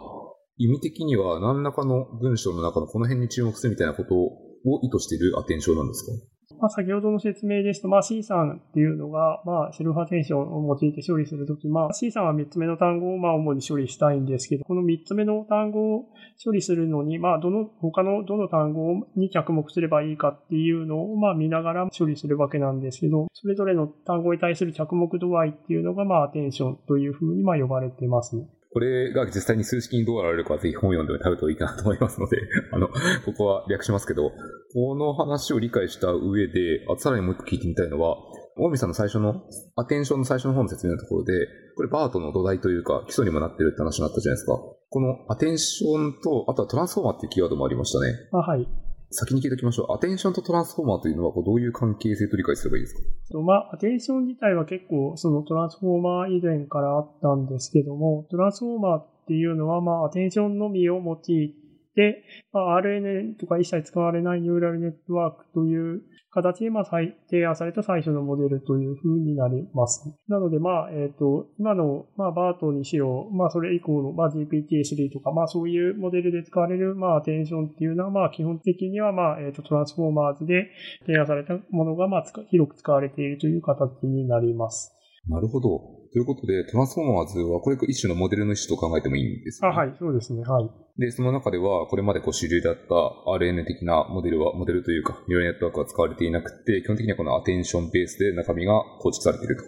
[0.57, 6.11] 意味的には何らかの文章の中のこの辺に注目するみたいなことを意図しているアテンションなんですか？
[6.59, 16.05] まあ、先ほどの説明ですと、まあ、C さんっていうのが、まあ、セルフアテンションを用いて処理するとき、まあ、C さんは3つ目の単語を、まあ、主に処理したいんですけど、この3つ目の単語を
[16.43, 28.35] 処理するのに、まあ、どの、他のどの単語に着目すればいいかっていうのを、まあ、見ながら処理するわけなんですけど、それぞれの単語に対する着目度合いっていうのが、まあ、アテンションというふうに、まあ、呼ばれてます。
[28.73, 32.37] これが実際に数式にどうなられるかはぜひ本読んでも食べるといいかなと思いますので、
[32.71, 32.93] あの、こ
[33.37, 34.31] こは略しますけど、
[34.73, 38.17] この話を理解した上で、あさらにもう一個聞いてみたいのは、
[38.59, 39.43] 大見さんの最初の、
[39.75, 44.59] アテンションの最初の方の説明のところで、これバートの土台というか基礎にもなってるって話になったじゃないですか。
[44.89, 48.15] このアテンションと、あとはトランスフォーマーっていうキーワードもありましたね。
[48.31, 48.67] あ、はい。
[49.09, 49.93] 先に聞いておきましょう。
[49.93, 53.39] アテンションとトランスフォーマーというのはどういう関係性と理解すればいいですか？
[53.39, 61.55] まあ、アテンション自体は結構そのトランスフォーマー以前からあったんですけども、トランスフォーマーっていうのはまあ、アテンションのみを用い
[61.95, 70.03] て、まあ、RNN とか一切使われないニューラルネットワークという形で、まあ、提案された最初のモデルというふうになります。
[70.27, 80.69] なので、まあ、えっ、ー、と、今の、まあ、バートにしよう、まあ、それ以降の、まあ、GPT-3 とか、まあ、そういうモデルで使われる、まあ、アテンションっていうのは、まあ、基本的には、まあ、えっ、ー、と、トランスフォーマーズで
[81.05, 84.93] 提案されたものが、まあ、広く使われているという形になります。
[85.29, 85.96] なるほど。
[86.17, 90.41] ということで、トランスフォーマーズはこれ一種のモデルの一種と考えてもいいんですか、ね、あ、はい、そうですね。
[90.41, 90.69] はい。
[90.97, 92.95] で、その中では、これまでこう主流だった
[93.37, 99.63] RN 的なモデルは、モデルというか、ニューラルネットワークは使われていなくて、基本的にはこのアテンションベースで中身が構築されていると。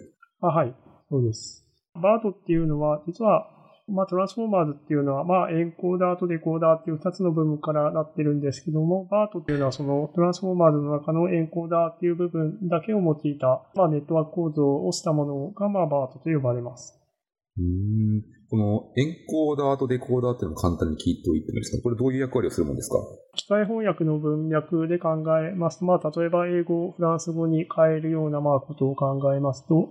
[0.48, 0.74] あ、はい。
[1.08, 1.64] そうです。
[1.94, 3.46] バートっていうのは、実は
[3.90, 17.00] まあ、トランスフォーマーズっていうのは、まあ、エンコーダーとデコーダーっていう二つの部分からなってるんですけども、バートっていうのはそのトランスフォーマーズの中のエンコーダーっていう部分だけを用いた、まあ、ネットワーク構造をしたものが、まあ、バートと呼ばれます。
[17.58, 18.22] うん。
[18.48, 21.82] このエンコーダーとデコーダーっていうのを簡単に聞いておいてもいいですか？
[21.84, 22.96] これどういう役割をするものですか？
[23.36, 29.90] 機械翻訳の文脈で考えますと、まあ、例えば英語、フランス語に変えるようなまあことを考えますと、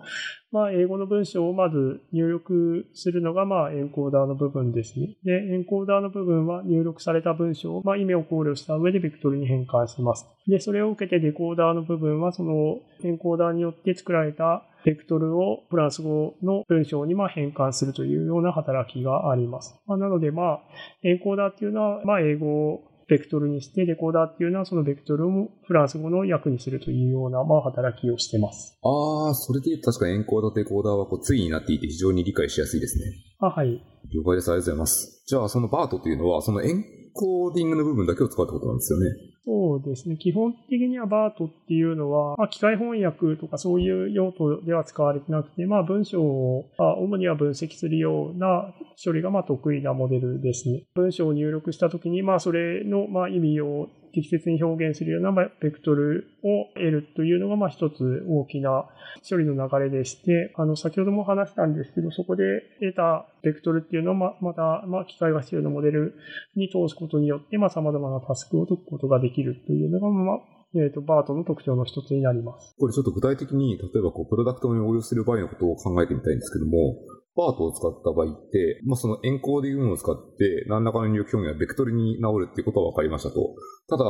[0.51, 5.15] まあ、英語の文章をまず入力するのが、まあ、エンコーダーの部分ですね。
[5.23, 10.25] で、エンコーダーの部分は入力された文章を、まあ、意味を考慮した上でベクトルに変換します。
[10.47, 19.75] で、それを受けてデコーダーの部分は、そのエンコーダーによって作られたベクトルをフランス語の文章にま変換するというような働きがあります。
[19.85, 20.59] まあ、なので、まあ、
[21.03, 28.77] エンコーダーっていうのは、まあ、英語をベクトルにして、デコーダーっていうのはそのベクトルをフランス語の訳にするというような、まあ、働きをしてます。
[28.83, 33.05] ああ、それで確かにエンコーダーとデコーダーはこう、対になっていて非常に理解しやすいですね。
[33.39, 33.81] あ、はい。
[34.13, 34.51] 了解です。
[34.51, 35.23] ありがとうございます。
[35.25, 36.83] じゃあ、そのバートというのは、そのエン
[37.19, 39.07] コーディングの部分だけを使うってことなんですよね。
[39.45, 40.15] そうですね。
[40.15, 50.83] 基本的にはバートっていうのは、まあ、機械翻訳とかそういう用途では使われてなくて、まあ、文章を、まあ、主には分析するような処理がまあ得意なモデルですね。
[50.95, 58.85] 文章を入力したときに、まあ、それのまあ意味を適切に表現するようなベクトルを得るというのが、まあ一つ大きな
[59.27, 62.43] 処理の流れでして、あの、先ほども話したんですけど、そこで
[62.79, 66.15] 得たベクトルっていうのをま、た、まあ、機械学習のモデル
[66.55, 70.37] に通すことによって、まあ、様々なタスクを解くことができるというのが、まあ、
[70.75, 72.75] えっ、と、バートの特徴の一つになります。
[72.77, 76.95] これちょっと具体的に、例えばこう、プロダクトに応用する場合のことを考えてみたいんですけども、
[77.39, 83.55] BERT を使った場合って、まあ、そのエンコーディングを使って、何らかの入力表現はベクトルに直るっていうことは分かりましたと。
[83.87, 84.03] ただ、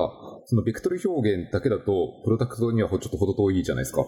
[0.46, 1.84] そのベクトル表現だけだと、
[2.26, 4.04] プロダクトにはちょっと程遠いじゃないですか。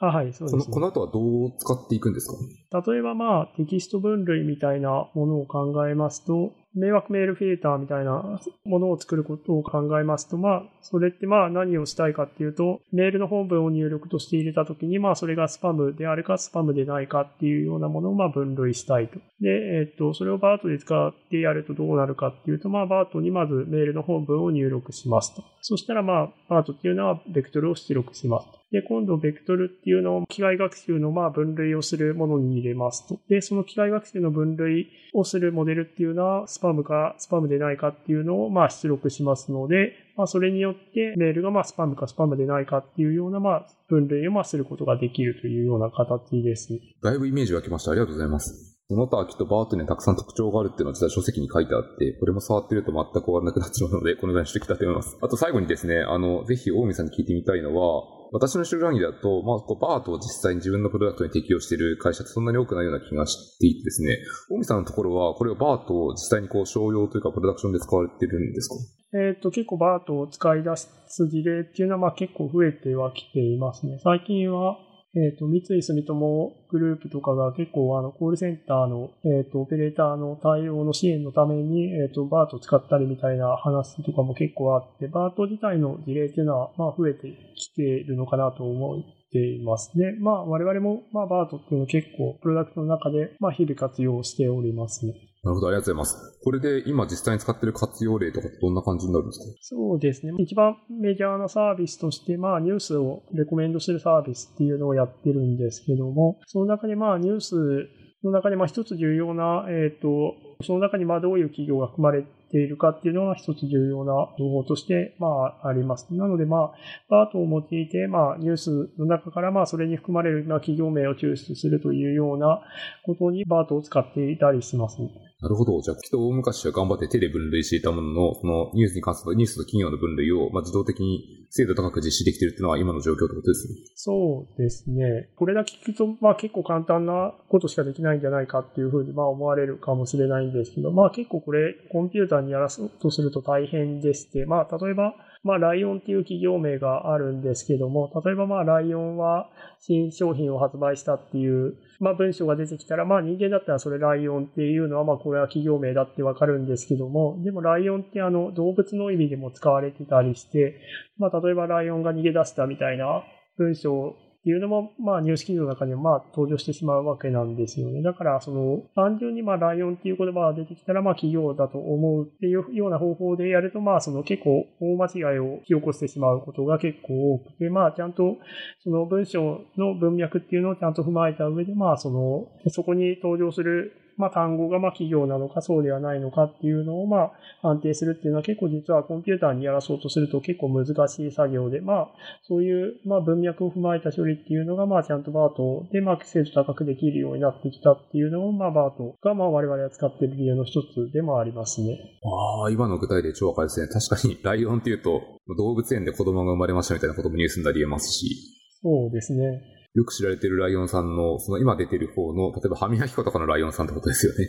[0.00, 0.72] あはい、そうです、ね。
[0.72, 2.28] この後はどう使っていくんです
[2.72, 2.82] か？
[2.90, 19.18] 例えばまあ、テキスト分類みたいなものを考えますと、迷惑メールフィルターみたいなものを作ることを考えますと、まあ、それってまあ何をしたいかっていうと、メールの本文を入力として入れたときに、まあそれがスパムであるかスパムでないかっていうようなものをまあ分類したいと。
[19.40, 25.44] で、えっと、それを BERT で使ってやるとどうなるかっていうと、まあ BERT にまずメールの本文を入力しますと。
[25.60, 28.62] そしたらまあ、 BERT っていうのはベクトルを出力しますと。
[28.72, 33.20] で、今度、ベクトルっていうのを機械学習のまあ分類をするものに入れますと。
[33.28, 46.68] で、その機械学習の分類をするモデルっていうのは、スパムかスパムでないかっていうのをまあ出力しますので、まあそれによってメールがまあスパムかスパムでないかっていうようなまあ分類をまあすることができるというような形です。
[47.02, 47.90] だいぶイメージ湧きました。
[47.90, 48.78] ありがとうございます。
[48.88, 55.16] その他はきっとバートにはたくさん特徴があるっていうのは実は書籍に書いてあって、これも触ってると全く終わらなくなっちゃうので、このぐらいにしてきたと思います。
[55.22, 64.18] あと最後にですね、あの、ぜひ大見さんに聞いてみたいのは、私の知る限りだと、まあ、こうバートを実際に自分のプロダクトに適用している会社ってそんなに多くないような気がしていてですね、
[64.50, 69.18] 大見さんのところは、これをバートを実際にこう商用というかプロダクションで使われてるんですか？
[69.18, 70.88] えっ、と、結構バートを使い出す
[71.28, 74.00] 事例っていうのはまあ結構増えてはきていますね。
[74.02, 74.78] 最近は、
[75.14, 89.90] えっ、と、三井住友グループとかが結構あの、コールセンターの、えっ、と、オペレーターの対応の支援のために、えっ、と、バートを使ったりみたいな話とかも結構あって、バート自体の事例っていうのは、まあ増えてきているのかなと思っています。
[89.98, 95.12] で、まあ我々も、まあバートっていうのを結構、プロダクトの中で、まあ日々活用しておりますね。
[95.44, 96.38] なるほど、ありがとうございます。
[96.44, 99.44] これで今実際に使っている活用例とかどんな感じになるんですか？
[99.60, 100.32] そうですね。
[100.38, 107.88] 一番メジャーなサービスとして、まあ、ニュースをレコメンドするサービスっていうのをやってるんですけども、その中でまあ、ニュース
[108.22, 115.26] の中でまあ、一つ重要な、えっ、と、その中にまあ、どういう企業が含まれているかっていうのが一つ重要な情報として、ま
[115.64, 116.06] あ、あります。
[116.14, 116.72] なのでまあ、
[117.10, 122.60] バートを用いて、まあ、ニュースの中からまあ、それに含まれるまあ企業名を抽出するというような
[123.04, 124.98] ことにバートを使っていたりします。
[125.42, 125.80] なるほど。
[125.82, 133.74] じゃあ、きっと大昔は頑張って手で分類していたものの、そのニュースに関するニュースと企業の分類を、まあ、自動的に精度高く実施できているっていうのは今の状況ってことですね。
[133.96, 135.30] そうですね。
[135.34, 149.48] これだけ聞くと、まあ結構簡単なことしかできないんじゃないかっていうふうにまあ思われるかもしれないんですけど、まあ結構これコンピューターにやらそうとすると大変でして、まあ例えば、まあライオンっていう企業名があるんですけども、例えばまあライオンは
[149.80, 160.80] 新商品を発売したっていう、まあ文章が出てきたら、まあ人間だったらそれライオンっていうのはまあこれは企業名だってわかるんですけども、でもライオンってあの動物の意味でも使われてたりして、
[161.18, 163.24] まあ例えばライオンが逃げ出したみたいな
[163.58, 168.02] 文章っていうのも、まあ、ニュース記事の中にも、まあ、登場してしまうわけなんですよね。
[168.02, 178.38] だから、その、単純に、まあ、ライオンっていう言葉が出てきたら、まあ、企業だと思うっていうような方法でやると、まあ、その結構、大間違いを引き起こしてしまうことが結構多くて、まあ、ちゃんと、
[178.82, 192.08] その文章の文脈っていうのをちゃんと踏まえた上で、まあ、その、そこに登場する、まあ、単語がまあ企業なのかそうではないのかっていうのをまあ判定するっていうのは結構実はコンピューターにやらそうとすると結構難しい作業で、まあ
[192.42, 201.98] そういうまあ文脈を踏まえた処理っていうのがまあちゃんとバートでまあ精度高くできるようになってきたっていうのをまあバートがまあ我々が使っている理由の一つでもありますね。
[202.24, 203.88] ああ、今の具体で超わかりですね。
[203.88, 205.22] 確かに、ライオンっていうと、
[205.56, 208.36] 動物園で子供が生まれましたみたいなこともニュースになり得ますし、
[208.82, 209.62] そうですね。
[209.94, 214.48] よく知られているライオンさんの、その今出てる方の、例えば歯磨き粉とかのライオンさんってことですよね。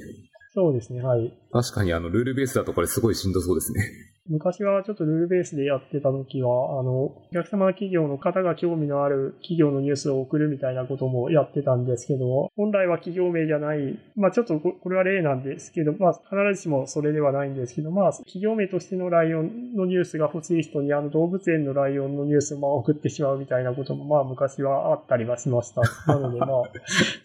[0.53, 1.01] そうですね。
[1.01, 1.33] はい。
[1.51, 3.83] 確かにあの、ルールベースだとこれすごいしんどそうですね。
[4.29, 25.81] 昔はちょっとルールベースでやってた時は、あの、お客様企業の方が興味のある企業のニュースを送るみたいなこともやってたんですけど、本来は企業名じゃない、まあちょっとここれは例なんですけど、まあ必ずしもそれではないんですけど、まあ企業名としてのライオンのニュースが欲しい人にあの動物園のライオンのニュースをまあ送ってしまうみたいなこともまあ昔はあったりはしました。
[26.07, 26.49] なのでまあ、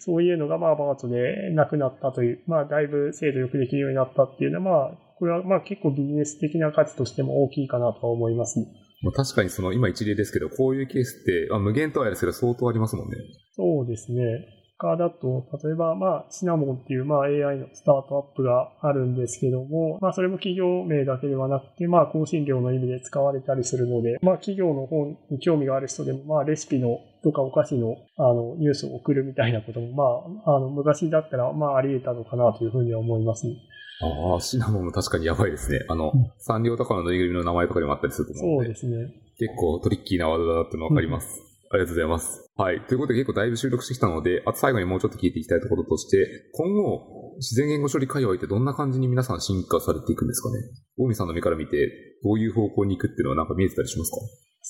[0.00, 8.66] そういうのがまあバートでなくなったという、まあだいぶ精度よくできるようになったっていうのはまあこれはまあ結構ビジネス的な価値としても大きいかなとは思いますね。
[9.02, 13.16] まあ、確かにその今一例ですけど、こういうケースって、まあ、無限とはやですけど相当ありますもんね。
[13.54, 14.22] そうですね。
[14.80, 33.56] 他だと、例えば、まあ、シナモンっていう、まあ、AI のスタートアップがあるんですけども、まあ、それも企業名だけではなくて、まあ、香辛料の意味で使われたりするので、まあ、企業の方に興味がある人でも、まあ、レシピのとかお菓子の、あの、ニュースを送るみたいなことも、まあ、あの、昔だったら、まあ、あり得たのかなというふうには思いますね。
[34.00, 35.84] ああ、シナモンも確かにやばいですね。
[35.88, 39.12] あの、うんサンリオとかのぬいぐるみの名前とかにもあったりすると思うので、そうですね。
[39.38, 41.42] 結構トリッキーなワードだなってのわかります。
[41.70, 42.50] ありがとうございます。
[42.56, 42.80] はい。
[42.88, 50.62] ということで結構だいぶ収録してきたので、あと最後にもうちょっと聞いていきたいところとして、今後、自然言語処理界隈ってどんな感じに皆さん進化されていくんですかね？
[50.96, 51.92] 大見さんの目から見て、
[52.24, 54.16] どういう方向に行くっていうのはなんか見えてたりしますか？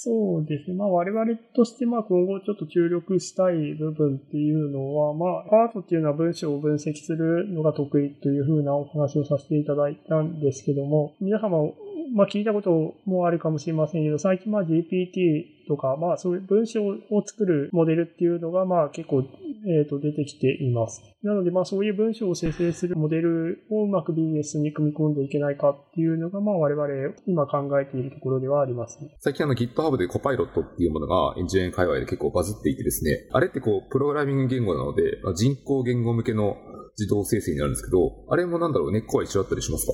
[0.00, 0.76] そうですね。
[0.76, 1.26] まあ我々
[1.56, 11.72] としてまあ今後ちょっと注力したい部分っていうのは、まあパートっていうのは文章を分析するのが得意というふうなお話をさせていただいたんですけども、皆様、
[12.14, 19.24] まあ聞いたこともあるかもしれませんけど、最近まあ GPT とか、まあそういう文章を作るモデルっていうのがまあ結構、
[19.66, 21.02] えーと出てきています。
[21.22, 29.16] なのでまあそういう文章を生成するモデルをうまく BS に組み込んでいけないかっていうのがまあ我々今考えているところではありますね。
[29.20, 35.02] 最近あの GitHub でコパイロットっていうものがエンジニア界隈で結構バズっていてですね、あれってこう、プログラミング言語なので、
[35.34, 36.56] 人工言語向けの
[36.98, 39.92] 自動生成になるんですけど、あれもなんだろう、根っこは一緒だったりしますか？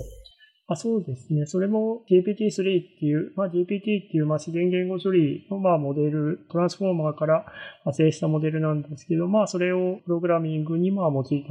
[0.66, 1.44] あそうですね。
[1.44, 2.62] それも GPT-3 っ
[2.98, 7.44] ていう、まあ、GPT っていうまあ自然言語処理のまあモデル、トランスフォーマーから
[7.84, 11.48] 派生したモデルなんですけど、まあそれをプログラミングにまあ用いた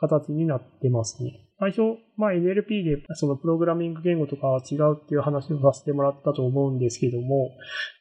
[0.00, 1.40] 形になってますね。
[1.58, 1.82] 最初、
[2.16, 7.50] まあ NLP でそのプログラミング言語とかは違うっていう話をさせてもらったと思うんですけども、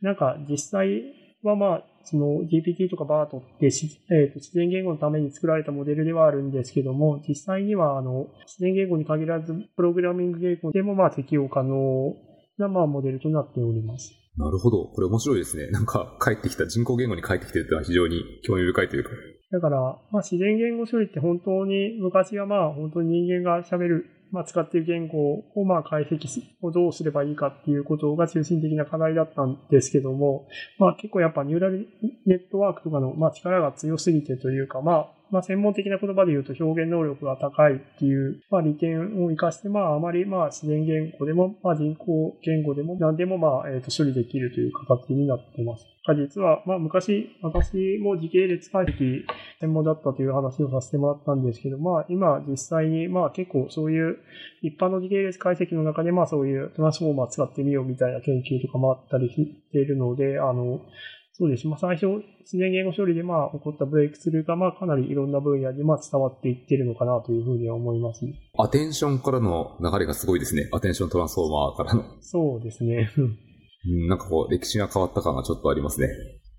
[0.01, 1.03] なんか実際
[1.43, 12.15] はまあその GPT とか BART ってし、えーと自然言語のために作られたモデルではあるんですけども、実際にはあの自然言語に限らず、プログラミング言語でもまあ適用可能
[12.57, 14.11] なまあモデルとなっております。
[14.37, 14.85] なるほど。
[14.85, 15.67] これ面白いですね。
[15.67, 19.11] なんか、帰ってきた、人工言語に帰ってきてるっていうのは非常に興味深いというか。
[19.51, 19.79] だから、
[20.11, 26.27] まあ、自然言語処理って本当に昔はまあ本当に人間が喋る、まあ、使っている言語をまあ解析
[26.63, 30.47] をどうすればいいかっていうことが中心的な課題だったんですけども、
[30.79, 31.87] まあ結構やっぱニューラル
[32.25, 45.87] ネットワークとかのまあ力が強すぎてというか、まあ、まあ専門的な言葉で言うと表現能力が高いっていう、まあ利点を活かして、まああまりまあ自然言語でも、まあ人工言語でも何でもまあ、えー、と処理できるという形になっています。
[46.15, 49.23] 実は、まあ昔、私も時系列解析
[49.59, 54.17] 専門だったという話をさせてもらったんですけど、まあ今実際にまあ結構そういう
[54.61, 59.35] 一般の時系列解析の中でまあそういうトランスフォーマー使ってみようみたいな研究とかもあったりし
[59.71, 60.81] ているので、あの、
[61.35, 61.67] そうです。
[61.67, 68.33] まあ最初、自然言語処理でまあ起こったブレイクスルーがまあかなりいろんな分野でまあ伝わっていってるのかなというふうには思いますね。
[68.59, 70.69] アテンションからの流れがすごいですね。
[70.71, 72.03] アテンショントランスフォーマーからの。
[72.21, 73.11] そうですね。
[73.17, 76.07] うん、なんかこう、歴史が変わった感がちょっとありますね。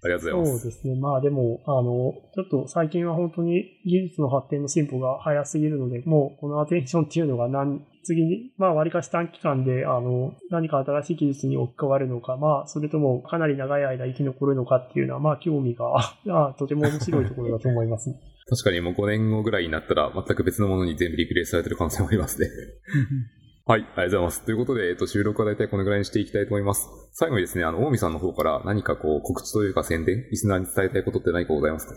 [0.02, 0.62] ありがとうございます。
[0.62, 1.00] そうですね。
[1.00, 15.86] まあでも、あの、ちょっと最近は本当に技術の発展の進歩が早すぎるので、もうこのアテンションっていうのが何、次に、まあ割かし短期間で、あの、何か新しい技術に置き換わるのか、まあそれともかなり長い間生き残るのかっていうのは、まあ興味が、
[16.28, 18.20] あとても面白いところだと思います、ね。
[18.48, 22.48] 確かにもう5年後ぐらいになったら全く別のものに全部リプレイスされてる可能性もありますね。
[23.66, 24.44] はい、ありがとうございます。
[24.44, 26.86] ということで、えっと、収録は大体このぐらいにしていきたいと思います。
[27.12, 31.94] 最後にですね、あの、大見さんの方から何かこう、告知というか宣伝、リスナーに伝えたいことって何かございますか？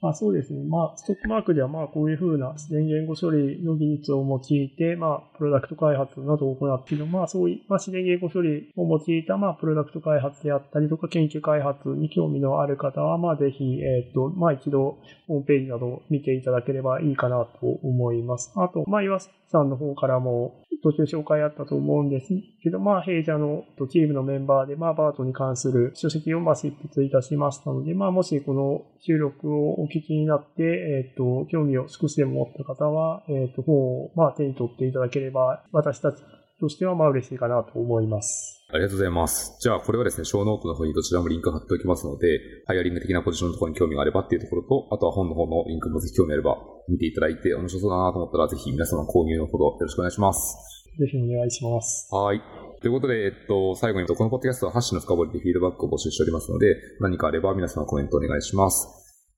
[0.00, 0.62] まあそうですね。
[0.64, 18.52] まあ、ストックマークではまあこういうふうな自然言語処理の技術を用いて、まあ、プロダクト開発などを行っている、まあそういう、まあ自然言語処理を用いた、まあ、プロダクト開発であったりとか、研究開発に興味のある方は、まあぜひ、えっ、と、まあ一度、ホームページなどを見ていただければいいかなと思います。
[18.54, 19.18] あと、まあ岩
[19.50, 22.28] さんの方からも、途中紹介あったと思うんです
[22.62, 36.22] けど、まあ、弊社のチームのメンバーで、まあ、 BERT に関する書籍をまあ執筆いたしましたので、まあ、もしこの収録をお聞きになって、えっ、と、興味を少しでも持った方は、えっ、と、本をまあ手に取っていただければ、私たち
[36.60, 38.58] としてはまあ嬉しいかなと思います。
[38.70, 39.56] ありがとうございます。
[39.60, 50.56] じゃあ、これはですね、ショーノートの方にどちらもリンク貼っておきますので、ハイアリング的なポジションのところに興味があればっていうところと、あとは本の方のリンクもぜひ興味あれば見ていただいて、面白そうだなと思ったら、ぜひ皆様購入のほどよろしくお願いします。
[50.98, 52.08] ぜひお願いします。
[52.12, 52.42] はい。
[52.82, 58.86] ということで、えっと、最後に、このポッドキャストはハッシュの深掘りでフィードバックを募集しておりますので、何かあれば皆様コメントお願いします。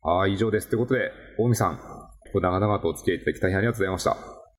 [0.03, 0.69] はい、以上です。
[0.69, 1.79] ということで、大見さん、
[2.35, 4.40] 長々とお付き合いいただき大変ありがとうございました。